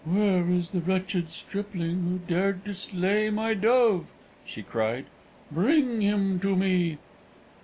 "Where 0.03 0.49
is 0.49 0.71
the 0.71 0.81
wretched 0.81 1.29
stripling 1.29 2.01
who 2.01 2.17
dared 2.33 2.65
to 2.65 2.73
slay 2.73 3.29
my 3.29 3.53
dove?" 3.53 4.07
she 4.43 4.63
cried. 4.63 5.05
"Bring 5.53 6.01
him 6.01 6.39
to 6.39 6.55
me!" 6.55 6.97